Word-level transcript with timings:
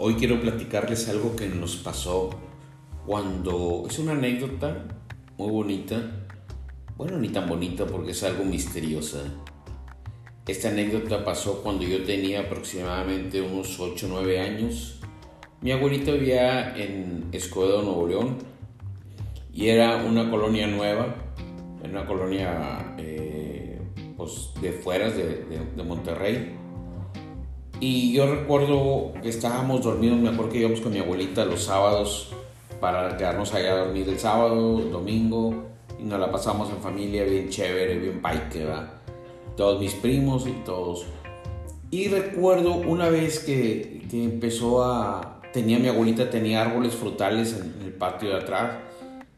Hoy 0.00 0.14
quiero 0.14 0.40
platicarles 0.40 1.08
algo 1.08 1.34
que 1.34 1.48
nos 1.48 1.74
pasó 1.74 2.30
cuando 3.04 3.82
es 3.90 3.98
una 3.98 4.12
anécdota 4.12 4.86
muy 5.36 5.50
bonita. 5.50 6.28
Bueno, 6.96 7.18
ni 7.18 7.30
tan 7.30 7.48
bonita 7.48 7.84
porque 7.84 8.12
es 8.12 8.22
algo 8.22 8.44
misteriosa. 8.44 9.24
Esta 10.46 10.68
anécdota 10.68 11.24
pasó 11.24 11.64
cuando 11.64 11.82
yo 11.82 12.04
tenía 12.04 12.42
aproximadamente 12.42 13.40
unos 13.40 13.80
8 13.80 14.06
o 14.06 14.08
9 14.08 14.38
años. 14.38 15.00
Mi 15.62 15.72
abuelita 15.72 16.12
vivía 16.12 16.76
en 16.76 17.30
Escobedo, 17.32 17.82
Nuevo 17.82 18.06
León, 18.06 18.38
y 19.52 19.66
era 19.66 19.96
una 19.96 20.30
colonia 20.30 20.68
nueva, 20.68 21.12
una 21.82 22.06
colonia 22.06 22.94
eh, 22.98 23.80
pues, 24.16 24.50
de 24.62 24.70
fueras 24.70 25.16
de, 25.16 25.44
de 25.76 25.82
Monterrey 25.82 26.57
y 27.80 28.12
yo 28.12 28.26
recuerdo 28.26 29.12
que 29.22 29.28
estábamos 29.28 29.82
dormidos, 29.82 30.18
me 30.18 30.30
acuerdo 30.30 30.50
que 30.52 30.58
íbamos 30.58 30.80
con 30.80 30.92
mi 30.92 30.98
abuelita 30.98 31.44
los 31.44 31.64
sábados 31.64 32.30
para 32.80 33.16
quedarnos 33.16 33.54
allá 33.54 33.72
a 33.72 33.76
dormir 33.84 34.08
el 34.08 34.18
sábado, 34.18 34.78
domingo, 34.78 35.64
y 35.98 36.02
nos 36.02 36.18
la 36.18 36.30
pasamos 36.30 36.70
en 36.70 36.78
familia 36.78 37.24
bien 37.24 37.48
chévere, 37.48 37.98
bien 37.98 38.20
paique, 38.20 38.64
¿verdad? 38.64 38.92
Todos 39.56 39.80
mis 39.80 39.94
primos 39.94 40.46
y 40.46 40.52
todos. 40.64 41.06
Y 41.90 42.08
recuerdo 42.08 42.74
una 42.74 43.08
vez 43.08 43.40
que, 43.40 44.06
que 44.10 44.24
empezó 44.24 44.84
a... 44.84 45.40
Tenía 45.52 45.78
mi 45.78 45.88
abuelita, 45.88 46.28
tenía 46.30 46.62
árboles 46.62 46.94
frutales 46.94 47.54
en, 47.54 47.86
el 47.86 47.92
patio 47.92 48.30
de 48.30 48.36
atrás. 48.36 48.76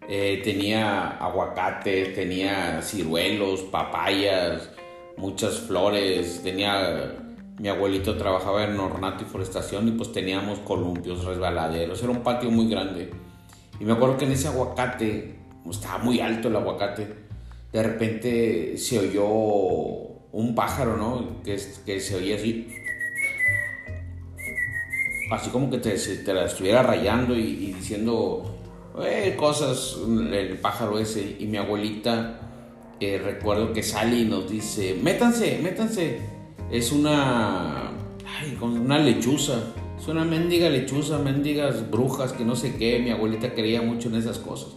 Eh, 0.08 0.40
tenía 0.42 1.16
aguacates, 1.18 2.14
tenía 2.14 2.82
ciruelos, 2.82 3.60
papayas, 3.62 4.70
muchas 5.16 5.58
flores, 5.60 6.40
tenía 6.42 7.29
mi 7.60 7.68
abuelito 7.68 8.16
trabajaba 8.16 8.64
en 8.64 8.80
ornato 8.80 9.22
y 9.22 9.26
forestación 9.26 9.86
y 9.88 9.90
pues 9.90 10.12
teníamos 10.12 10.60
columpios, 10.60 11.26
resbaladeros, 11.26 12.02
era 12.02 12.10
un 12.10 12.22
patio 12.22 12.50
muy 12.50 12.70
grande. 12.70 13.10
Y 13.78 13.84
me 13.84 13.92
acuerdo 13.92 14.16
que 14.16 14.24
en 14.24 14.32
ese 14.32 14.48
aguacate, 14.48 15.36
estaba 15.70 15.98
muy 15.98 16.20
alto 16.20 16.48
el 16.48 16.56
aguacate, 16.56 17.06
de 17.70 17.82
repente 17.82 18.78
se 18.78 18.98
oyó 18.98 19.26
un 19.26 20.54
pájaro, 20.54 20.96
¿no? 20.96 21.42
Que, 21.44 21.58
se 21.58 22.16
oía 22.16 22.36
así, 22.36 22.66
así 25.30 25.50
como 25.50 25.68
que 25.68 25.78
te, 25.78 25.90
te 25.90 26.32
la 26.32 26.46
estuviera 26.46 26.82
rayando 26.82 27.36
y, 27.36 27.74
diciendo 27.74 28.58
eh, 29.04 29.36
cosas, 29.38 29.98
el 30.32 30.56
pájaro 30.60 30.98
ese. 30.98 31.36
Y 31.38 31.44
mi 31.44 31.58
abuelita, 31.58 32.40
eh, 33.00 33.20
recuerdo 33.22 33.74
que 33.74 33.82
sale 33.82 34.16
y 34.16 34.24
nos 34.24 34.50
dice, 34.50 34.98
métanse, 35.02 35.60
métanse 35.62 36.29
es 36.70 36.92
una. 36.92 37.92
Una 38.60 38.98
lechuza. 38.98 39.74
Es 39.98 40.08
una 40.08 40.24
mendiga 40.24 40.70
lechuza, 40.70 41.18
mendigas 41.18 41.90
brujas, 41.90 42.32
que 42.32 42.44
no 42.44 42.56
sé 42.56 42.76
qué. 42.76 43.00
Mi 43.00 43.10
abuelita 43.10 43.52
creía 43.52 43.82
mucho 43.82 44.08
en 44.08 44.14
esas 44.14 44.38
cosas. 44.38 44.70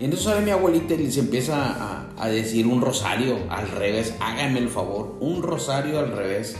Y 0.00 0.04
entonces 0.04 0.28
sale 0.28 0.44
mi 0.44 0.50
abuelita 0.50 0.94
y 0.94 1.18
empieza 1.18 2.06
a, 2.16 2.28
decir 2.28 2.66
un 2.66 2.80
rosario 2.80 3.36
al 3.50 3.68
revés. 3.68 4.14
Háganme 4.20 4.60
el 4.60 4.68
favor, 4.68 5.16
un 5.20 5.42
rosario 5.42 5.98
al 5.98 6.12
revés. 6.12 6.56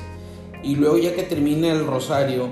Y 0.62 0.74
luego, 0.74 0.98
ya 0.98 1.14
que 1.14 1.22
termina 1.22 1.70
el 1.70 1.86
rosario, 1.86 2.48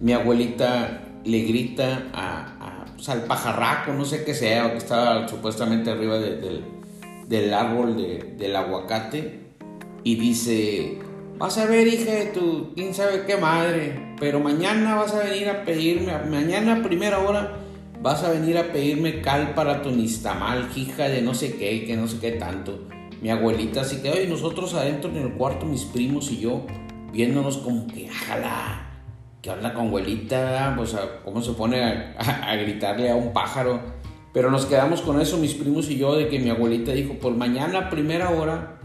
mi 0.00 0.12
abuelita 0.12 1.02
le 1.24 1.40
grita 1.42 2.10
a, 2.14 2.86
pues, 2.94 3.08
al 3.10 3.24
pajarraco, 3.24 3.92
no 3.92 4.04
sé 4.04 4.24
qué 4.24 4.34
sea, 4.34 4.72
que 4.72 4.78
estaba 4.78 5.28
supuestamente 5.28 5.90
arriba 5.90 6.18
del 6.18 7.54
árbol 7.54 7.96
del 8.38 8.56
aguacate 8.56 9.51
y 10.04 10.16
dice, 10.16 10.98
vas 11.38 11.58
a 11.58 11.66
ver 11.66 11.86
hija 11.86 12.12
de 12.12 12.26
tu, 12.26 12.72
quién 12.74 12.94
sabe 12.94 13.24
qué 13.26 13.36
madre, 13.36 14.14
pero 14.18 14.40
mañana 14.40 14.96
vas 14.96 15.14
a 15.14 15.24
venir 15.24 15.48
a 15.48 15.64
pedirme, 15.64 16.12
mañana 16.28 16.76
a 16.76 16.82
primera 16.82 17.18
hora 17.18 17.58
vas 18.02 18.24
a 18.24 18.30
venir 18.30 18.58
a 18.58 18.72
pedirme 18.72 19.20
cal 19.20 19.54
para 19.54 19.82
tu 19.82 19.90
nistamal, 19.90 20.68
hija 20.74 21.08
de 21.08 21.22
no 21.22 21.34
sé 21.34 21.56
qué, 21.56 21.84
que 21.84 21.96
no 21.96 22.08
sé 22.08 22.18
qué 22.18 22.32
tanto. 22.32 22.88
Mi 23.20 23.30
abuelita 23.30 23.82
así 23.82 24.02
que, 24.02 24.10
hoy 24.10 24.26
nosotros 24.26 24.74
adentro 24.74 25.10
en 25.10 25.18
el 25.18 25.32
cuarto, 25.34 25.64
mis 25.64 25.84
primos 25.84 26.32
y 26.32 26.40
yo, 26.40 26.66
viéndonos 27.12 27.58
como 27.58 27.86
que, 27.86 28.08
ajala, 28.08 28.90
que 29.40 29.50
habla 29.50 29.72
con 29.72 29.86
abuelita, 29.86 30.74
pues 30.76 30.96
cómo 31.24 31.40
se 31.40 31.52
pone 31.52 31.80
a, 31.84 32.56
gritarle 32.56 33.10
a 33.10 33.14
un 33.14 33.32
pájaro. 33.32 33.80
Pero 34.32 34.50
nos 34.50 34.66
quedamos 34.66 35.02
con 35.02 35.20
eso, 35.20 35.38
mis 35.38 35.54
primos 35.54 35.88
y 35.88 35.98
yo, 35.98 36.16
de 36.16 36.28
que 36.28 36.40
mi 36.40 36.50
abuelita 36.50 36.90
dijo, 36.92 37.14
por 37.14 37.36
mañana 37.36 37.90
primera 37.90 38.30
hora 38.30 38.81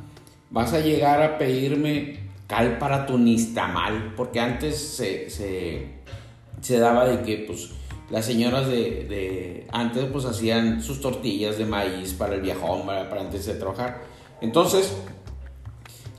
vas 0.49 0.73
a 0.73 0.79
llegar 0.79 1.21
a 1.21 1.37
pedirme 1.37 2.19
cal 2.47 2.77
para 2.77 3.05
tu 3.05 3.17
nistamal, 3.17 4.13
porque 4.15 4.39
antes 4.39 4.77
se, 4.77 5.29
se, 5.29 6.79
daba 6.79 7.05
de 7.05 7.21
que 7.23 7.43
pues 7.45 7.71
las 8.09 8.25
señoras 8.25 8.67
de, 8.67 9.67
antes 9.71 10.05
pues 10.05 10.25
hacían 10.25 10.81
sus 10.81 11.01
tortillas 11.01 11.57
de 11.57 11.65
maíz 11.65 12.13
para 12.13 12.35
el 12.35 12.41
viajón, 12.41 12.85
para, 12.85 13.09
para 13.09 13.21
antes 13.21 13.45
de 13.45 13.55
trabajar. 13.55 14.01
Entonces, 14.39 14.95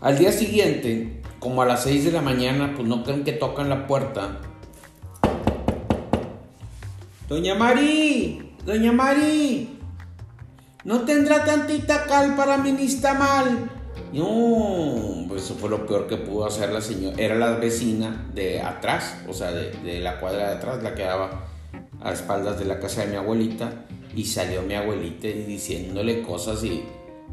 al 0.01 0.19
día 0.19 0.33
siguiente, 0.33 1.23
como 1.39 1.63
a 1.63 1.67
las 1.67 1.85
6 1.85 2.05
de 2.05 2.13
la 2.13 2.21
mañana, 2.21 2.75
pues 2.77 2.87
no 2.87 3.03
creen 3.05 3.25
que 3.25 3.33
tocan 3.33 3.69
la 3.69 3.87
puerta. 3.87 4.41
Doña 7.29 7.55
Mari, 7.55 8.55
Doña 8.65 8.93
Mari, 8.93 9.79
¿no 10.85 11.01
tendrá 11.03 11.45
tantita 11.45 12.07
cal 12.07 12.37
para 12.37 12.59
mi 12.59 12.73
nistamal? 12.73 13.78
No, 14.13 15.27
pues 15.29 15.45
eso 15.45 15.55
fue 15.55 15.69
lo 15.71 15.87
peor 15.87 16.07
que 16.07 16.17
pudo 16.17 16.47
hacer 16.47 16.73
la 16.73 16.81
señora. 16.81 17.17
Era 17.19 17.35
la 17.35 17.53
vecina 17.53 18.29
de 18.35 18.61
atrás, 18.61 19.17
o 19.29 19.33
sea, 19.33 19.53
de, 19.53 20.01
la 20.01 20.19
cuadra 20.19 20.49
de 20.49 20.57
atrás, 20.57 20.83
la 20.83 20.95
que 20.95 21.03
daba 21.03 21.47
a 22.01 22.13
espaldas 22.13 22.59
de 22.59 22.65
la 22.65 22.79
casa 22.79 23.03
de 23.03 23.09
mi 23.09 23.17
abuelita. 23.17 23.87
Y 24.15 24.25
salió 24.25 24.63
mi 24.63 24.75
abuelita 24.75 25.29
diciéndole 25.29 26.23
cosas 26.23 26.65
y... 26.65 26.83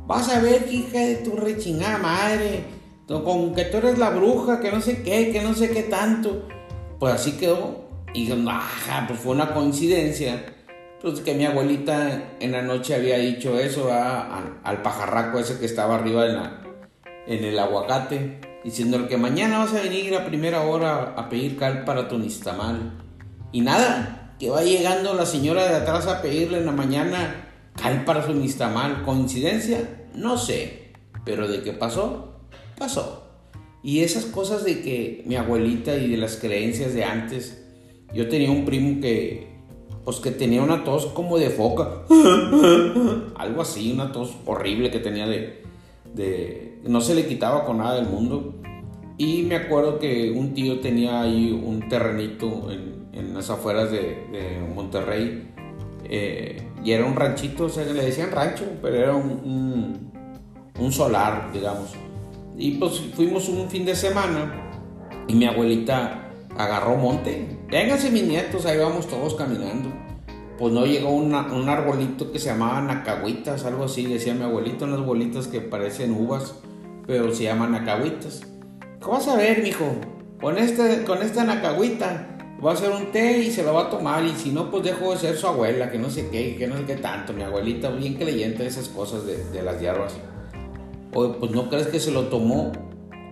Vas 0.07 0.29
a 0.29 0.39
ver, 0.39 0.67
hija 0.71 0.99
de 0.99 1.15
tu 1.15 1.35
rechingada 1.35 1.97
madre. 1.97 2.63
Con 3.07 3.55
que 3.55 3.65
tú 3.65 3.77
eres 3.77 3.97
la 3.97 4.11
bruja, 4.11 4.59
que 4.59 4.71
no 4.71 4.81
sé 4.81 5.01
qué, 5.01 5.31
que 5.31 5.41
no 5.41 5.53
sé 5.53 5.69
qué 5.71 5.83
tanto. 5.83 6.47
Pues 6.99 7.13
así 7.13 7.33
quedó. 7.33 7.85
Y 8.13 8.31
ajá, 8.31 9.05
pues 9.07 9.19
fue 9.19 9.33
una 9.33 9.53
coincidencia 9.53 10.54
pues 11.01 11.19
que 11.19 11.33
mi 11.33 11.45
abuelita 11.45 12.35
en 12.39 12.51
la 12.51 12.61
noche 12.61 12.95
había 12.95 13.17
dicho 13.17 13.59
eso 13.59 13.91
al 13.91 14.81
pajarraco 14.81 15.39
ese 15.39 15.59
que 15.59 15.65
estaba 15.65 15.95
arriba 15.95 16.25
en, 17.27 17.43
el 17.43 17.59
aguacate, 17.59 18.39
diciéndole 18.63 19.07
que 19.07 19.17
mañana 19.17 19.59
vas 19.59 19.73
a 19.73 19.81
venir 19.81 20.15
a 20.15 20.25
primera 20.25 20.61
hora 20.61 21.13
a 21.15 21.29
pedir 21.29 21.57
cal 21.57 21.83
para 21.83 22.07
tu 22.07 22.17
nistamal. 22.17 22.93
Y 23.51 23.61
nada, 23.61 24.35
que 24.39 24.49
va 24.49 24.63
llegando 24.63 25.13
la 25.13 25.25
señora 25.25 25.67
de 25.67 25.75
atrás 25.75 26.07
a 26.07 26.21
pedirle 26.21 26.59
en 26.59 26.65
la 26.65 26.71
mañana 26.71 27.49
cal 27.75 28.03
para 28.05 28.25
su 28.25 28.33
nistamal. 28.33 29.03
¿Coincidencia? 29.03 30.07
No 30.13 30.37
sé. 30.37 30.93
Pero 31.23 31.47
de 31.47 31.61
qué 31.61 31.73
pasó, 31.73 32.39
pasó. 32.77 33.23
Y 33.83 34.01
esas 34.01 34.25
cosas 34.25 34.63
de 34.63 34.81
que 34.81 35.23
mi 35.25 35.35
abuelita 35.35 35.95
y 35.95 36.09
de 36.09 36.17
las 36.17 36.37
creencias 36.37 36.93
de 36.93 37.03
antes, 37.03 37.63
yo 38.13 38.27
tenía 38.29 38.49
un 38.49 38.65
primo 38.65 38.99
que 38.99 39.54
pues 40.05 40.17
que 40.17 40.31
tenía 40.31 40.61
una 40.61 40.83
tos 40.83 41.07
como 41.07 41.37
de 41.37 41.49
foca. 41.49 42.03
Algo 43.35 43.61
así, 43.61 43.91
una 43.91 44.11
tos 44.11 44.35
horrible 44.45 44.91
que 44.91 44.99
tenía 44.99 45.27
de, 45.27 45.63
de... 46.13 46.79
No 46.83 47.01
se 47.01 47.15
le 47.15 47.27
quitaba 47.27 47.65
con 47.65 47.79
nada 47.79 47.95
del 47.95 48.05
mundo. 48.05 48.53
Y 49.17 49.43
me 49.43 49.55
acuerdo 49.55 49.97
que 49.97 50.31
un 50.31 50.53
tío 50.53 50.79
tenía 50.79 51.21
ahí 51.21 51.51
un 51.51 51.89
terrenito 51.89 52.69
en, 52.69 53.07
en 53.13 53.33
las 53.33 53.49
afueras 53.49 53.89
de, 53.91 53.99
de 54.31 54.59
Monterrey. 54.73 55.51
Eh, 56.03 56.61
y 56.83 56.91
era 56.91 57.05
un 57.05 57.15
ranchito, 57.15 57.65
o 57.65 57.69
sea, 57.69 57.83
le 57.85 57.93
decían 57.93 58.31
rancho, 58.31 58.65
pero 58.81 58.95
era 58.95 59.15
un, 59.15 60.11
un, 60.79 60.91
solar, 60.91 61.49
digamos. 61.51 61.93
Y 62.57 62.71
pues 62.71 63.01
fuimos 63.15 63.49
un 63.49 63.67
fin 63.69 63.85
de 63.85 63.95
semana 63.95 64.71
y 65.27 65.33
mi 65.33 65.45
abuelita 65.45 66.29
agarró 66.55 66.95
monte. 66.95 67.54
Vénganse 67.69 68.11
mis 68.11 68.23
nietos, 68.23 68.65
ahí 68.65 68.77
vamos 68.77 69.07
todos 69.07 69.33
caminando. 69.35 69.89
Pues 70.57 70.73
no 70.73 70.85
llegó 70.85 71.09
un 71.09 71.33
arbolito 71.33 72.31
que 72.31 72.39
se 72.39 72.49
llamaba 72.49 72.81
nacahuitas, 72.81 73.65
algo 73.65 73.85
así, 73.85 74.05
decía 74.05 74.33
mi 74.33 74.43
abuelito, 74.43 74.85
unas 74.85 75.05
bolitas 75.05 75.47
que 75.47 75.59
parecen 75.59 76.13
uvas, 76.13 76.55
pero 77.05 77.33
se 77.33 77.43
llaman 77.43 77.71
nacahuitas. 77.71 78.43
¿Cómo 79.01 79.17
vas 79.17 79.27
a 79.27 79.35
ver, 79.35 79.61
mijo? 79.61 79.85
Con, 80.39 80.57
este, 80.57 81.03
con 81.03 81.21
esta 81.21 81.43
nacahuita 81.43 82.37
va 82.63 82.71
a 82.71 82.73
hacer 82.73 82.91
un 82.91 83.11
té 83.11 83.39
y 83.39 83.51
se 83.51 83.63
lo 83.63 83.73
va 83.73 83.83
a 83.83 83.89
tomar, 83.89 84.23
y 84.23 84.31
si 84.35 84.51
no, 84.51 84.71
pues 84.71 84.83
dejo 84.83 85.11
de 85.11 85.17
ser 85.17 85.35
su 85.35 85.47
abuela, 85.47 85.91
que 85.91 85.97
no 85.97 86.09
sé 86.09 86.29
qué, 86.29 86.55
que 86.55 86.67
no 86.67 86.77
sé 86.77 86.85
qué 86.85 86.95
tanto. 86.95 87.33
Mi 87.33 87.43
abuelita, 87.43 87.89
bien 87.89 88.13
creyente 88.13 88.63
de 88.63 88.69
esas 88.69 88.87
cosas 88.87 89.25
de, 89.25 89.43
de 89.43 89.61
las 89.61 89.81
hierbas. 89.81 90.13
Oye, 91.13 91.33
pues 91.39 91.51
no 91.51 91.69
crees 91.69 91.87
que 91.87 91.99
se 91.99 92.11
lo 92.11 92.25
tomó 92.25 92.71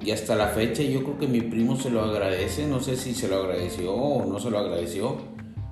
y 0.03 0.11
hasta 0.11 0.35
la 0.35 0.47
fecha 0.47 0.83
yo 0.83 1.03
creo 1.03 1.17
que 1.17 1.27
mi 1.27 1.41
primo 1.41 1.77
se 1.77 1.89
lo 1.89 2.01
agradece, 2.01 2.67
no 2.67 2.79
sé 2.79 2.97
si 2.97 3.13
se 3.13 3.27
lo 3.27 3.37
agradeció 3.37 3.93
o 3.93 4.25
no 4.25 4.39
se 4.39 4.49
lo 4.49 4.59
agradeció, 4.59 5.17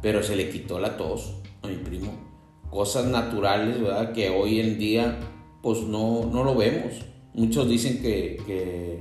pero 0.02 0.24
se 0.24 0.36
le 0.36 0.50
quitó 0.50 0.80
la 0.80 0.98
tos 0.98 1.36
a 1.62 1.68
mi 1.68 1.76
primo. 1.76 2.12
Cosas 2.70 3.06
naturales, 3.06 3.82
¿verdad? 3.82 4.14
Que 4.14 4.30
hoy 4.30 4.62
en 4.62 4.78
día 4.78 5.20
pues 5.62 5.82
no, 5.82 6.26
no 6.26 6.44
lo 6.44 6.56
vemos. 6.56 6.94
Muchos 7.34 7.68
dicen 7.68 8.02
que, 8.02 8.42
que, 8.46 9.00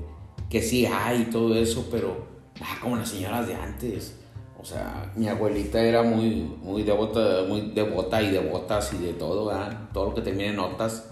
que 0.48 0.62
sí 0.62 0.86
hay 0.86 1.24
todo 1.26 1.54
eso, 1.54 1.88
pero 1.90 2.26
ah, 2.60 2.78
como 2.80 2.96
las 2.96 3.08
señoras 3.08 3.46
de 3.46 3.54
antes. 3.54 4.16
O 4.60 4.64
sea, 4.64 5.10
mi 5.16 5.26
abuelita 5.26 5.82
era 5.82 6.02
muy, 6.02 6.50
muy 6.62 6.82
devota, 6.82 7.44
muy 7.48 7.70
devota 7.70 8.22
y 8.22 8.30
devotas 8.30 8.92
y 8.92 8.98
de 8.98 9.14
todo, 9.14 9.46
¿verdad? 9.46 9.88
Todo 9.92 10.06
lo 10.06 10.14
que 10.14 10.20
tenía 10.20 10.52
notas. 10.52 11.08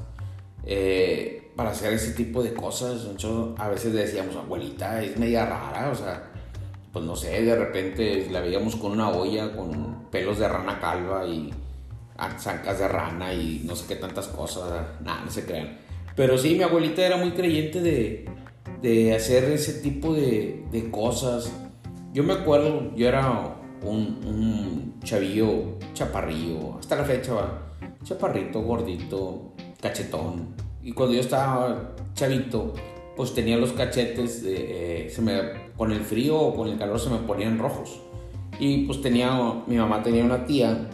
Eh, 0.64 1.37
para 1.58 1.70
hacer 1.70 1.92
ese 1.92 2.12
tipo 2.12 2.40
de 2.40 2.54
cosas. 2.54 3.04
a 3.58 3.68
veces 3.68 3.92
decíamos, 3.92 4.36
abuelita, 4.36 5.02
es 5.02 5.18
media 5.18 5.44
rara, 5.44 5.90
o 5.90 5.94
sea, 5.96 6.30
pues 6.92 7.04
no 7.04 7.16
sé, 7.16 7.42
de 7.42 7.56
repente 7.56 8.28
la 8.30 8.40
veíamos 8.40 8.76
con 8.76 8.92
una 8.92 9.08
olla 9.10 9.56
con 9.56 10.04
pelos 10.08 10.38
de 10.38 10.46
rana 10.46 10.78
calva 10.78 11.26
y 11.26 11.52
zancas 12.38 12.78
de 12.78 12.86
rana 12.86 13.34
y 13.34 13.62
no 13.64 13.74
sé 13.74 13.88
qué 13.88 13.96
tantas 13.96 14.28
cosas, 14.28 14.86
nada, 15.02 15.24
no 15.24 15.30
se 15.32 15.44
crean. 15.44 15.76
Pero 16.14 16.38
sí, 16.38 16.54
mi 16.54 16.62
abuelita 16.62 17.04
era 17.04 17.16
muy 17.16 17.32
creyente 17.32 17.80
de, 17.80 18.28
de 18.80 19.16
hacer 19.16 19.42
ese 19.46 19.74
tipo 19.80 20.14
de, 20.14 20.64
de 20.70 20.92
cosas 20.92 21.50
yo 22.12 22.22
me 22.22 22.34
acuerdo, 22.34 22.94
yo 22.94 23.08
era 23.08 23.56
un, 23.82 24.20
un 24.24 25.00
chavillo 25.02 25.78
chaparrillo, 25.92 26.78
hasta 26.78 26.94
la 26.94 27.04
fecha 27.04 27.34
chaparrito, 28.02 28.62
gordito, 28.62 29.52
cachetón. 29.80 30.67
Y 30.88 30.92
cuando 30.92 31.16
yo 31.16 31.20
estaba 31.20 31.92
chavito, 32.14 32.72
pues 33.14 33.34
tenía 33.34 33.58
los 33.58 33.72
cachetes, 33.72 34.42
eh, 34.46 35.10
se 35.14 35.20
me, 35.20 35.34
con 35.76 35.92
el 35.92 36.00
frío 36.00 36.40
o 36.40 36.54
con 36.54 36.66
el 36.66 36.78
calor 36.78 36.98
se 36.98 37.10
me 37.10 37.18
ponían 37.18 37.58
rojos. 37.58 38.00
Y 38.58 38.86
pues 38.86 39.02
tenía, 39.02 39.38
mi 39.66 39.76
mamá 39.76 40.02
tenía 40.02 40.24
una 40.24 40.46
tía 40.46 40.88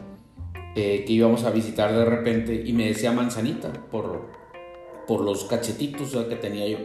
eh, 0.75 1.05
que 1.07 1.13
íbamos 1.13 1.45
a 1.45 1.53
visitar 1.53 1.95
de 1.95 2.05
repente 2.05 2.65
y 2.67 2.73
me 2.73 2.89
decía 2.89 3.13
manzanita 3.13 3.73
por, 3.73 4.31
por 5.07 5.21
los 5.21 5.45
cachetitos 5.45 6.11
que 6.29 6.35
tenía 6.35 6.67
yo. 6.67 6.79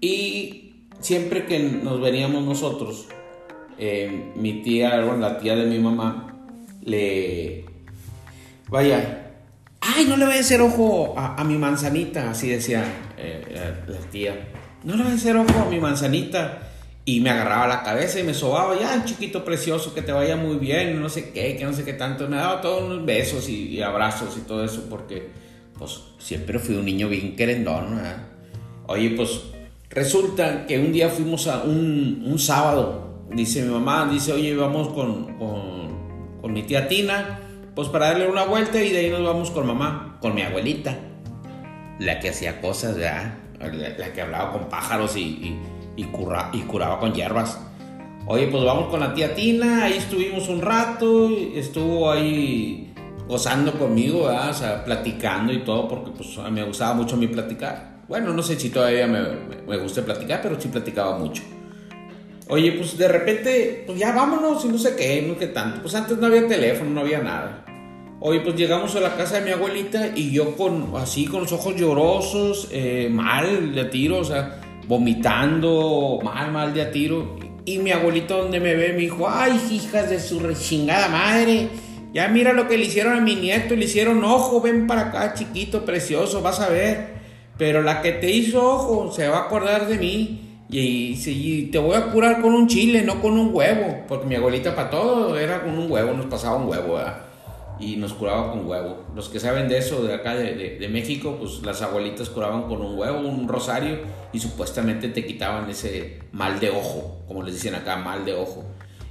Y 0.00 0.84
siempre 1.00 1.46
que 1.46 1.58
nos 1.58 2.00
veníamos 2.00 2.44
nosotros, 2.44 3.08
eh, 3.76 4.30
mi 4.36 4.62
tía, 4.62 5.04
bueno, 5.04 5.18
la 5.18 5.38
tía 5.38 5.56
de 5.56 5.66
mi 5.66 5.80
mamá, 5.80 6.46
le... 6.80 7.64
Vaya, 8.68 9.23
ay, 9.94 10.06
no 10.06 10.16
le 10.16 10.26
voy 10.26 10.36
a 10.36 10.40
hacer 10.40 10.60
ojo 10.60 11.14
a, 11.16 11.42
mi 11.44 11.56
manzanita, 11.56 12.30
así 12.30 12.48
decía 12.48 12.84
eh, 13.16 13.74
la, 13.86 13.98
tía. 14.10 14.52
No 14.82 14.96
le 14.96 15.02
voy 15.02 15.12
a 15.12 15.14
hacer 15.14 15.36
ojo 15.36 15.60
a 15.66 15.70
mi 15.70 15.80
manzanita. 15.80 16.70
Y 17.06 17.20
me 17.20 17.28
agarraba 17.28 17.66
la 17.66 17.82
cabeza 17.82 18.18
y 18.18 18.22
me 18.22 18.32
sobaba, 18.32 18.80
ya, 18.80 19.04
chiquito 19.04 19.44
precioso, 19.44 19.92
que 19.92 20.00
te 20.00 20.10
vaya 20.10 20.36
muy 20.36 20.56
bien, 20.56 21.02
no 21.02 21.10
sé 21.10 21.32
qué, 21.32 21.54
que 21.54 21.64
no 21.64 21.74
sé 21.74 21.84
qué 21.84 21.92
tanto. 21.92 22.26
Me 22.28 22.36
daba 22.36 22.62
todos 22.62 22.82
unos 22.84 23.04
besos 23.04 23.46
y, 23.50 23.82
abrazos 23.82 24.34
y 24.38 24.40
todo 24.40 24.64
eso, 24.64 24.86
porque, 24.88 25.28
pues, 25.78 26.00
siempre 26.18 26.58
fui 26.58 26.76
un 26.76 26.86
niño 26.86 27.08
bien 27.08 27.36
querendón, 27.36 28.00
Oye, 28.86 29.10
pues, 29.10 29.42
resulta 29.90 30.66
que 30.66 30.78
un 30.78 30.92
día 30.92 31.10
fuimos 31.10 31.46
a 31.46 31.62
un, 31.62 32.24
un 32.26 32.38
sábado 32.38 33.04
dice 33.30 33.62
mi 33.62 33.72
mamá, 33.72 34.08
dice, 34.10 34.32
oye, 34.32 34.54
vamos 34.54 34.88
con, 34.88 35.38
con, 35.38 36.52
mi 36.52 36.62
tía 36.62 36.88
Tina, 36.88 37.40
pues 37.74 37.88
para 37.88 38.08
darle 38.08 38.28
una 38.28 38.44
vuelta 38.44 38.82
y 38.82 38.90
de 38.90 38.98
ahí 38.98 39.10
nos 39.10 39.24
vamos 39.24 39.50
con 39.50 39.66
mamá, 39.66 40.18
con 40.20 40.34
mi 40.34 40.42
abuelita, 40.42 40.96
la 41.98 42.20
que 42.20 42.30
hacía 42.30 42.60
cosas, 42.60 42.96
ya, 42.96 43.38
la, 43.60 44.12
que 44.12 44.20
hablaba 44.20 44.52
con 44.52 44.68
pájaros 44.68 45.16
y, 45.16 45.58
y, 45.96 46.04
curaba 46.04 46.98
con 47.00 47.12
hierbas. 47.12 47.58
Oye, 48.26 48.46
pues 48.46 48.64
vamos 48.64 48.88
con 48.88 49.00
la 49.00 49.12
tía 49.12 49.34
Tina, 49.34 49.84
ahí 49.84 49.94
estuvimos 49.94 50.48
un 50.48 50.62
rato, 50.62 51.28
estuvo 51.54 52.10
ahí 52.10 52.94
gozando 53.28 53.72
conmigo, 53.72 54.24
o 54.24 54.52
sea, 54.52 54.84
platicando 54.84 55.52
y 55.52 55.64
todo, 55.64 55.88
porque 55.88 56.10
pues 56.10 56.38
me 56.50 56.62
gustaba 56.62 56.94
mucho 56.94 57.16
a 57.16 57.18
mí 57.18 57.26
platicar. 57.26 57.94
Bueno, 58.08 58.32
no 58.32 58.42
sé 58.42 58.58
si 58.58 58.70
todavía 58.70 59.06
me, 59.06 59.20
me, 59.20 59.62
me 59.66 59.76
gusta 59.78 60.02
platicar, 60.02 60.40
pero 60.42 60.60
sí 60.60 60.68
platicaba 60.68 61.18
mucho. 61.18 61.42
Oye, 62.48 62.72
pues 62.72 62.98
de 62.98 63.08
repente, 63.08 63.84
pues 63.86 63.98
ya 63.98 64.12
vámonos 64.12 64.64
y 64.64 64.68
no 64.68 64.78
sé 64.78 64.94
qué, 64.96 65.22
no 65.22 65.34
sé 65.34 65.40
qué 65.40 65.46
tanto. 65.48 65.80
Pues 65.80 65.94
antes 65.94 66.18
no 66.18 66.26
había 66.26 66.46
teléfono, 66.46 66.90
no 66.90 67.00
había 67.00 67.20
nada. 67.20 67.64
Oye, 68.20 68.40
pues 68.40 68.56
llegamos 68.56 68.94
a 68.96 69.00
la 69.00 69.16
casa 69.16 69.38
de 69.38 69.46
mi 69.46 69.50
abuelita 69.50 70.12
y 70.14 70.30
yo 70.30 70.56
con 70.56 70.92
así 70.96 71.26
con 71.26 71.42
los 71.42 71.52
ojos 71.52 71.76
llorosos, 71.76 72.68
eh, 72.70 73.08
mal 73.10 73.74
de 73.74 73.80
a 73.82 73.90
tiro, 73.90 74.18
o 74.18 74.24
sea, 74.24 74.60
vomitando, 74.86 76.20
mal, 76.22 76.52
mal 76.52 76.74
de 76.74 76.86
tiro. 76.86 77.38
Y 77.64 77.78
mi 77.78 77.92
abuelito 77.92 78.38
donde 78.38 78.60
me 78.60 78.74
ve 78.74 78.92
me 78.92 79.00
dijo, 79.00 79.28
ay, 79.28 79.58
hijas 79.70 80.10
de 80.10 80.20
su 80.20 80.38
rechingada 80.40 81.08
madre, 81.08 81.68
ya 82.12 82.28
mira 82.28 82.52
lo 82.52 82.68
que 82.68 82.78
le 82.78 82.84
hicieron 82.84 83.14
a 83.16 83.20
mi 83.20 83.34
nieto, 83.34 83.74
le 83.74 83.86
hicieron 83.86 84.22
ojo, 84.22 84.60
ven 84.60 84.86
para 84.86 85.08
acá, 85.08 85.34
chiquito, 85.34 85.84
precioso, 85.84 86.42
vas 86.42 86.60
a 86.60 86.68
ver. 86.68 87.14
Pero 87.58 87.82
la 87.82 88.02
que 88.02 88.12
te 88.12 88.30
hizo 88.30 88.64
ojo 88.64 89.12
se 89.12 89.28
va 89.28 89.38
a 89.38 89.40
acordar 89.46 89.86
de 89.86 89.98
mí. 89.98 90.53
Y, 90.76 91.68
te 91.70 91.78
voy 91.78 91.94
a 91.94 92.06
curar 92.06 92.42
con 92.42 92.52
un 92.52 92.66
chile, 92.66 93.02
no 93.02 93.20
con 93.20 93.38
un 93.38 93.54
huevo. 93.54 94.04
Porque 94.08 94.26
mi 94.26 94.34
abuelita 94.34 94.74
para 94.74 94.90
todo 94.90 95.38
era 95.38 95.62
con 95.62 95.78
un 95.78 95.90
huevo, 95.90 96.12
nos 96.14 96.26
pasaba 96.26 96.56
un 96.56 96.68
huevo, 96.68 96.98
Y 97.78 97.96
nos 97.96 98.12
curaba 98.12 98.50
con 98.50 98.66
huevo. 98.66 99.04
Los 99.14 99.28
que 99.28 99.38
saben 99.38 99.68
de 99.68 99.78
eso, 99.78 100.02
de 100.02 100.14
acá 100.14 100.34
de, 100.34 100.88
México, 100.90 101.36
pues 101.38 101.62
las 101.62 101.80
abuelitas 101.82 102.28
curaban 102.28 102.64
con 102.64 102.80
un 102.80 102.98
huevo, 102.98 103.20
un 103.20 103.46
rosario, 103.46 103.98
y 104.32 104.40
supuestamente 104.40 105.08
te 105.08 105.24
quitaban 105.24 105.70
ese 105.70 106.18
mal 106.32 106.58
de 106.58 106.70
ojo, 106.70 107.20
como 107.28 107.42
les 107.42 107.54
dicen 107.54 107.76
acá, 107.76 107.96
mal 107.96 108.24
de 108.24 108.34
ojo. 108.34 108.64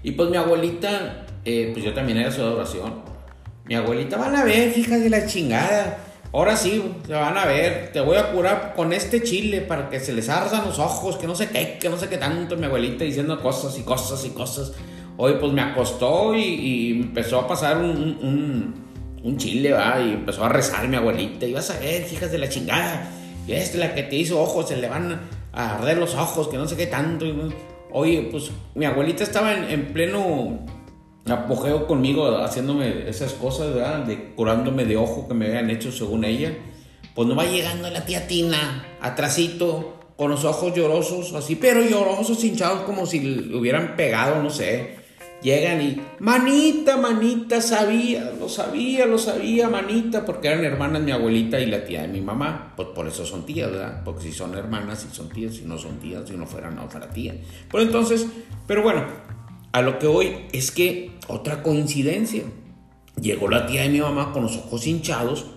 Y 0.04 0.12
pues 0.12 0.30
mi 0.30 0.36
abuelita, 0.36 1.25
eh, 1.45 1.69
pues 1.71 1.86
yo 1.86 1.94
también 1.94 2.18
era 2.18 2.31
su 2.31 2.42
adoración. 2.42 3.01
Mi 3.66 3.75
abuelita, 3.75 4.18
van 4.18 4.36
a 4.36 4.44
ver, 4.44 4.77
hija 4.77 4.98
de 4.98 5.09
la 5.09 5.25
chingada 5.25 6.12
Ahora 6.33 6.57
sí, 6.57 6.83
se 7.06 7.13
van 7.13 7.38
a 7.38 7.45
ver, 7.45 7.91
te 7.94 8.01
voy 8.01 8.18
a 8.18 8.31
curar 8.31 8.74
con 8.75 8.91
este 8.91 9.21
chile 9.21 9.62
para 9.62 9.91
que 9.91 10.00
se 10.00 10.13
les 10.13 10.30
arzan 10.30 10.65
los 10.65 10.80
ojos, 10.80 11.15
que 11.18 11.27
no 11.27 11.35
sé 11.35 11.50
qué, 11.50 11.77
que 11.80 11.89
no 11.89 11.97
sé 12.00 12.09
qué 12.09 12.18
tanto, 12.18 12.57
mi 12.57 12.65
abuelita 12.65 13.03
diciendo 13.03 13.39
cosas 13.39 13.77
y 13.77 13.83
cosas 13.83 14.25
y 14.25 14.31
cosas. 14.31 14.74
Hoy 15.15 15.35
pues 15.39 15.53
me 15.53 15.62
acostó 15.62 16.33
y, 16.33 17.01
empezó 17.03 17.41
a 17.41 17.47
pasar 17.47 17.77
un, 17.77 18.74
un, 19.24 19.38
chile, 19.38 19.74
¿va? 19.74 20.01
Y 20.01 20.13
empezó 20.13 20.44
a 20.44 20.50
rezar 20.50 20.88
mi 20.88 20.95
abuelita. 20.95 21.45
Y 21.45 21.53
vas 21.53 21.69
a 21.69 21.77
ver, 21.77 22.12
hijas 22.12 22.31
de 22.31 22.39
la 22.39 22.50
chingada, 22.50 23.12
y 23.45 23.51
es 23.51 23.75
la 23.75 23.94
que 23.94 24.01
te 24.01 24.15
hizo 24.15 24.41
ojos, 24.41 24.69
se 24.69 24.77
le 24.77 24.89
van 24.89 25.19
a 25.51 25.75
arder 25.75 26.00
los 26.00 26.15
ojos, 26.15 26.47
que 26.47 26.57
no 26.57 26.68
sé 26.68 26.75
qué 26.75 26.88
tanto. 26.88 27.27
Oye, 27.91 28.27
pues 28.31 28.50
mi 28.74 28.85
abuelita 28.85 29.24
estaba 29.24 29.53
en 29.53 29.94
pleno 29.94 30.65
apogeo 31.31 31.88
conmigo 31.88 32.38
haciéndome 32.38 33.10
esas 33.10 33.34
cosas, 33.34 33.74
¿verdad? 33.74 34.00
De 34.00 34.34
curándome 34.36 34.86
de 34.86 34.98
ojo 34.98 35.28
que 35.28 35.34
me 35.34 35.48
habían 35.48 35.70
hecho 35.70 35.92
según 35.92 36.25
ella. 36.25 36.54
Pues 37.16 37.28
no 37.28 37.36
va 37.36 37.46
llegando 37.46 37.90
la 37.90 38.06
tía 38.06 38.28
Tina, 38.28 38.86
atrasito, 39.00 40.00
con 40.18 40.31
los 40.31 40.44
ojos 40.46 40.74
llorosos, 40.74 41.34
así, 41.34 41.56
pero 41.56 41.81
llorosos, 41.81 42.44
hinchados, 42.44 42.81
como 42.81 43.06
si 43.06 43.19
le 43.19 43.56
hubieran 43.56 43.95
pegado, 43.95 44.42
no 44.42 44.50
sé. 44.50 45.02
Llegan 45.42 45.81
y, 45.81 46.02
manita, 46.19 46.95
manita, 46.95 47.62
sabía, 47.62 48.31
lo 48.40 48.47
sabía, 48.47 49.06
lo 49.06 49.18
sabía, 49.18 49.68
manita, 49.69 50.26
porque 50.26 50.47
eran 50.47 50.64
hermanas 50.64 51.02
mi 51.02 51.12
abuelita 51.12 51.59
y 51.59 51.66
la 51.66 51.83
tía 51.83 52.04
de 52.04 52.07
mi 52.07 52.21
mamá. 52.21 52.74
Pues 52.78 52.88
por 52.95 53.07
eso 53.07 53.26
son 53.26 53.45
tías, 53.45 53.69
¿verdad? 53.69 54.02
Porque 54.06 54.24
si 54.24 54.31
son 54.31 54.56
hermanas, 54.56 55.02
si 55.02 55.14
son 55.14 55.28
tías, 55.28 55.56
si 55.56 55.66
no 55.66 55.78
son 55.78 56.00
tías, 56.00 56.30
si 56.30 56.38
no 56.38 56.47
fueran, 56.47 56.90
fuera 56.90 57.09
tía. 57.09 57.36
Pues 57.69 57.86
entonces, 57.86 58.26
pero 58.66 58.83
bueno, 58.83 59.06
a 59.73 59.81
lo 59.81 59.99
que 59.99 60.07
hoy 60.07 60.37
es 60.53 60.71
que 60.71 61.11
otra 61.27 61.61
coincidencia. 61.61 62.44
Llegó 63.19 63.49
la 63.49 63.68
tía 63.68 63.83
de 63.83 63.89
mi 63.89 63.99
mamá 63.99 64.31
con 64.31 64.44
los 64.44 64.57
ojos 64.57 64.87
hinchados 64.87 65.47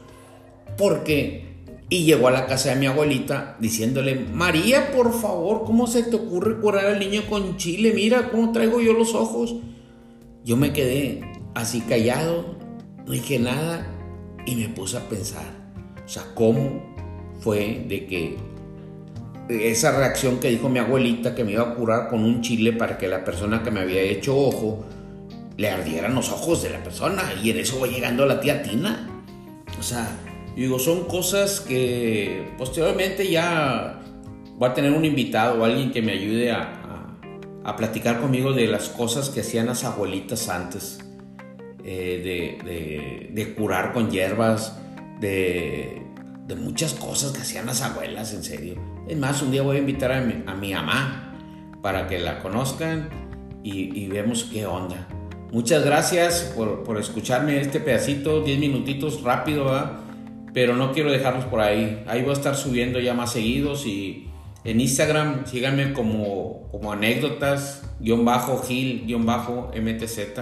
porque 0.76 1.46
y 1.88 2.04
llegó 2.04 2.26
a 2.28 2.32
la 2.32 2.46
casa 2.46 2.70
de 2.70 2.76
mi 2.76 2.86
abuelita 2.86 3.56
diciéndole, 3.60 4.16
María, 4.16 4.90
por 4.90 5.12
favor, 5.12 5.64
¿cómo 5.64 5.86
se 5.86 6.02
te 6.02 6.16
ocurre 6.16 6.60
curar 6.60 6.86
al 6.86 6.98
niño 6.98 7.22
con 7.30 7.56
chile? 7.56 7.92
Mira 7.94 8.30
cómo 8.30 8.50
traigo 8.50 8.80
yo 8.80 8.92
los 8.92 9.14
ojos. 9.14 9.54
Yo 10.44 10.56
me 10.56 10.72
quedé 10.72 11.20
así 11.54 11.80
callado, 11.82 12.56
no 13.04 13.12
dije 13.12 13.38
nada 13.38 13.86
y 14.46 14.56
me 14.56 14.68
puse 14.68 14.96
a 14.96 15.08
pensar, 15.08 15.46
o 16.04 16.08
sea, 16.08 16.24
¿cómo 16.34 16.82
fue 17.40 17.84
de 17.88 18.06
que 18.06 18.36
esa 19.48 19.96
reacción 19.96 20.38
que 20.38 20.48
dijo 20.48 20.68
mi 20.68 20.78
abuelita 20.78 21.34
que 21.34 21.44
me 21.44 21.52
iba 21.52 21.62
a 21.62 21.74
curar 21.74 22.08
con 22.08 22.24
un 22.24 22.40
chile 22.40 22.72
para 22.72 22.98
que 22.98 23.08
la 23.08 23.24
persona 23.24 23.62
que 23.62 23.70
me 23.70 23.80
había 23.80 24.02
hecho 24.02 24.36
ojo 24.36 24.84
le 25.56 25.70
ardieran 25.70 26.14
los 26.14 26.30
ojos 26.30 26.62
de 26.62 26.70
la 26.70 26.82
persona 26.82 27.22
y 27.42 27.50
en 27.50 27.58
eso 27.58 27.80
va 27.80 27.86
llegando 27.86 28.26
la 28.26 28.40
tía 28.40 28.62
Tina. 28.62 29.08
O 29.78 29.82
sea, 29.82 30.08
digo, 30.54 30.78
son 30.78 31.04
cosas 31.04 31.60
que 31.60 32.52
posteriormente 32.58 33.30
ya 33.30 34.00
voy 34.56 34.68
a 34.68 34.74
tener 34.74 34.92
un 34.92 35.04
invitado 35.04 35.60
o 35.60 35.64
alguien 35.64 35.92
que 35.92 36.02
me 36.02 36.12
ayude 36.12 36.52
a, 36.52 36.72
platicar 37.76 38.20
conmigo 38.20 38.52
de 38.52 38.68
las 38.68 38.88
cosas 38.88 39.28
que 39.28 39.40
hacían 39.40 39.66
las 39.66 39.82
abuelitas 39.82 40.48
antes, 40.48 41.00
eh, 41.84 42.56
de, 42.64 43.28
de, 43.34 43.54
curar 43.54 43.92
con 43.92 44.08
hierbas, 44.08 44.78
de, 45.20 46.05
de 46.46 46.54
muchas 46.54 46.94
cosas 46.94 47.32
que 47.32 47.40
hacían 47.40 47.66
las 47.66 47.82
abuelas, 47.82 48.32
en 48.32 48.44
serio. 48.44 48.76
Es 49.08 49.16
más, 49.16 49.42
un 49.42 49.50
día 49.50 49.62
voy 49.62 49.76
a 49.76 49.80
invitar 49.80 50.12
a 50.12 50.20
mi, 50.20 50.44
a 50.46 50.54
mi 50.54 50.72
mamá 50.72 51.34
para 51.82 52.06
que 52.06 52.18
la 52.18 52.38
conozcan 52.40 53.08
y, 53.62 54.06
vemos 54.06 54.44
qué 54.44 54.64
onda. 54.64 55.08
Muchas 55.52 55.84
gracias 55.84 56.52
por, 56.56 56.84
por, 56.84 56.98
escucharme 56.98 57.60
este 57.60 57.80
pedacito, 57.80 58.42
10 58.42 58.60
minutitos 58.60 59.22
rápido, 59.22 59.72
pero 60.52 60.76
no 60.76 60.92
quiero 60.92 61.10
dejarlos 61.10 61.44
por 61.46 61.60
ahí. 61.60 62.04
Ahí 62.06 62.22
voy 62.22 62.30
a 62.30 62.34
estar 62.34 62.56
subiendo 62.56 63.00
ya 63.00 63.14
más 63.14 63.32
seguidos 63.32 63.86
y 63.86 64.30
En 64.64 64.80
Instagram, 64.80 65.46
síganme 65.46 65.92
como, 65.92 66.68
como 66.72 66.90
anécdotas, 66.90 67.88
guion 68.00 68.24
bajo, 68.24 68.60
gil, 68.62 69.04
guion 69.06 69.24
bajo, 69.24 69.70
mtz. 69.80 70.40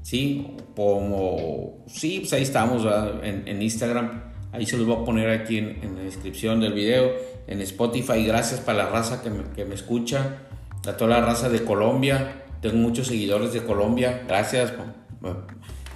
Sí, 0.00 0.46
como, 0.74 1.84
sí, 1.86 2.20
pues 2.20 2.32
ahí 2.32 2.42
estamos 2.42 2.86
en, 3.22 3.46
en, 3.46 3.60
Instagram. 3.60 4.33
Ahí 4.54 4.64
se 4.66 4.76
los 4.76 4.86
voy 4.86 5.02
a 5.02 5.04
poner 5.04 5.30
aquí 5.30 5.58
en, 5.58 5.96
la 5.96 6.02
descripción 6.02 6.60
del 6.60 6.72
video. 6.72 7.12
En 7.48 7.60
Spotify, 7.60 8.24
gracias 8.24 8.60
para 8.60 8.84
la 8.84 8.88
raza 8.88 9.20
que 9.20 9.28
me, 9.28 9.42
que 9.54 9.64
me 9.64 9.74
escucha. 9.74 10.38
A 10.86 10.96
toda 10.96 11.18
la 11.18 11.26
raza 11.26 11.48
de 11.48 11.64
Colombia. 11.64 12.44
Tengo 12.62 12.76
muchos 12.76 13.08
seguidores 13.08 13.52
de 13.52 13.64
Colombia. 13.64 14.22
Gracias, 14.28 14.72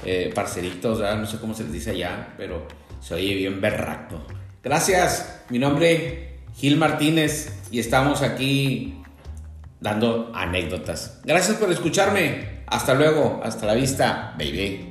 eh, 0.04 0.32
parceritos, 0.34 1.00
no 1.00 1.26
sé 1.26 1.38
cómo 1.38 1.54
se 1.54 1.64
les 1.64 1.72
dice 1.72 1.90
allá, 1.90 2.34
pero 2.36 2.66
se 3.00 3.14
oye 3.14 3.34
bien 3.34 3.60
berraco. 3.60 4.20
Gracias, 4.62 5.44
mi 5.50 5.58
nombre 5.58 6.40
Gil 6.56 6.76
Martínez 6.76 7.52
y 7.70 7.78
estamos 7.78 8.22
aquí 8.22 9.00
dando 9.80 10.32
anécdotas. 10.34 11.20
Gracias 11.24 11.56
por 11.56 11.70
escucharme. 11.70 12.58
Hasta 12.66 12.94
luego, 12.94 13.40
hasta 13.42 13.66
la 13.66 13.74
vista, 13.74 14.34
baby. 14.38 14.88